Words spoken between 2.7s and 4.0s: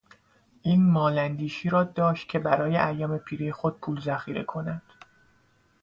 ایام پیری خود پول